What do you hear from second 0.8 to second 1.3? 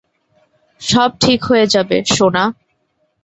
সব